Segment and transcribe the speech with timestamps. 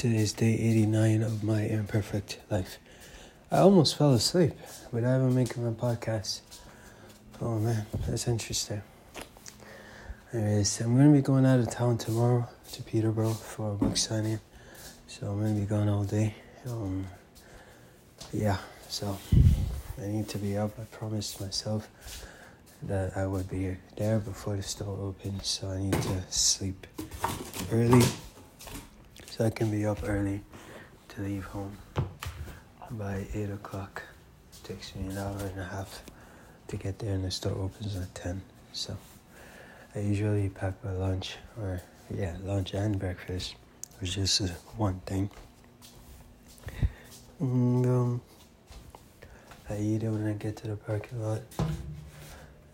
[0.00, 2.78] Today's day 89 of my imperfect life.
[3.52, 4.54] I almost fell asleep
[4.90, 6.40] without even making my podcast.
[7.42, 8.80] Oh man, that's interesting.
[10.32, 14.40] Anyways, I'm gonna be going out of town tomorrow to Peterborough for a book signing,
[15.06, 16.34] so I'm gonna be gone all day.
[16.66, 17.06] Um,
[18.32, 18.56] yeah,
[18.88, 19.18] so
[20.02, 20.78] I need to be up.
[20.80, 22.26] I promised myself
[22.84, 26.86] that I would be there before the store opens, so I need to sleep
[27.70, 28.06] early
[29.40, 30.42] so I can be up early
[31.08, 31.74] to leave home
[32.90, 34.02] by 8 o'clock.
[34.52, 36.02] It takes me an hour and a half
[36.68, 38.42] to get there, and the store opens at 10.
[38.74, 38.98] So
[39.94, 41.80] I usually pack my lunch, or
[42.14, 43.54] yeah, lunch and breakfast,
[43.98, 44.40] which is
[44.76, 45.30] one thing.
[47.38, 48.20] And, um,
[49.70, 51.40] I eat it when I get to the parking lot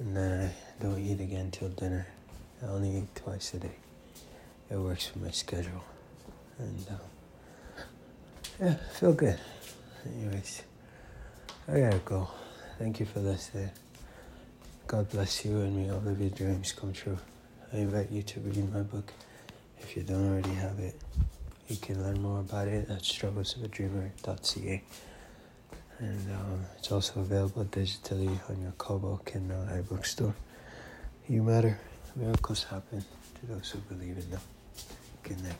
[0.00, 2.08] and then I don't eat again till dinner.
[2.60, 3.76] I only eat twice a day.
[4.68, 5.84] It works for my schedule,
[6.58, 7.84] and um,
[8.60, 9.38] yeah, feel good.
[10.04, 10.62] Anyways,
[11.68, 12.28] I gotta go.
[12.78, 13.70] Thank you for listening.
[14.86, 17.18] God bless you and may all of your dreams come true.
[17.72, 19.12] I invite you to read my book
[19.78, 20.94] if you don't already have it.
[21.68, 24.82] You can learn more about it at strugglesofadreamer.ca.
[25.98, 30.34] And um, it's also available digitally on your Kobo, Kindle, iBookstore.
[31.28, 31.78] You matter.
[32.14, 33.04] Miracles happen
[33.40, 34.40] to those who believe in them.
[35.22, 35.56] Good night.